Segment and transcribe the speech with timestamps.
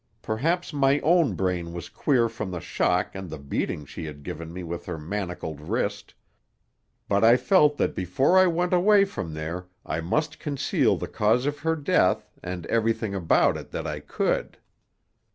[0.23, 4.51] Perhaps my own brain was queer from the shock and the beating she had given
[4.51, 6.15] me with her manacled wrist;
[7.07, 11.45] but I felt that before I went away from there I must conceal the cause
[11.45, 14.57] of her death, and everything about it that I could.